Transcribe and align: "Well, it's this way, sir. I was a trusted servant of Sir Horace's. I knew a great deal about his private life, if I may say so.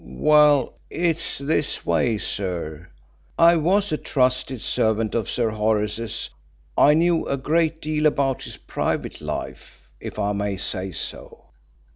"Well, 0.03 0.79
it's 0.89 1.37
this 1.37 1.85
way, 1.85 2.17
sir. 2.17 2.89
I 3.37 3.55
was 3.57 3.91
a 3.91 3.97
trusted 3.97 4.59
servant 4.59 5.13
of 5.13 5.29
Sir 5.29 5.51
Horace's. 5.51 6.31
I 6.75 6.95
knew 6.95 7.27
a 7.27 7.37
great 7.37 7.79
deal 7.83 8.07
about 8.07 8.45
his 8.45 8.57
private 8.57 9.21
life, 9.21 9.91
if 9.99 10.17
I 10.17 10.31
may 10.33 10.57
say 10.57 10.91
so. 10.91 11.49